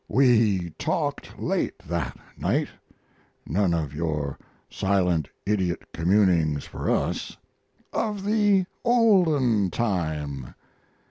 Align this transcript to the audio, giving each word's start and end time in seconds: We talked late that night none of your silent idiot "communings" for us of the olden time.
We 0.09 0.71
talked 0.79 1.37
late 1.39 1.77
that 1.87 2.17
night 2.35 2.69
none 3.45 3.71
of 3.71 3.93
your 3.93 4.35
silent 4.67 5.29
idiot 5.45 5.93
"communings" 5.93 6.63
for 6.63 6.89
us 6.89 7.37
of 7.93 8.25
the 8.25 8.65
olden 8.83 9.69
time. 9.69 10.55